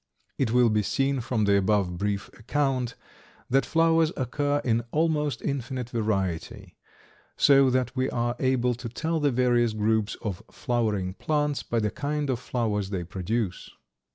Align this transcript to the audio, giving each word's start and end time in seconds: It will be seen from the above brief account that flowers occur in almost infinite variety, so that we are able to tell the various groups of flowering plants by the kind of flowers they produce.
It 0.39 0.49
will 0.49 0.71
be 0.71 0.81
seen 0.81 1.19
from 1.21 1.45
the 1.45 1.55
above 1.57 1.99
brief 1.99 2.27
account 2.33 2.95
that 3.51 3.67
flowers 3.67 4.11
occur 4.17 4.59
in 4.65 4.83
almost 4.89 5.43
infinite 5.43 5.91
variety, 5.91 6.75
so 7.37 7.69
that 7.69 7.95
we 7.95 8.09
are 8.09 8.35
able 8.39 8.73
to 8.73 8.89
tell 8.89 9.19
the 9.19 9.29
various 9.29 9.73
groups 9.73 10.17
of 10.23 10.41
flowering 10.49 11.13
plants 11.13 11.61
by 11.61 11.77
the 11.81 11.91
kind 11.91 12.31
of 12.31 12.39
flowers 12.39 12.89
they 12.89 13.03
produce. 13.03 13.69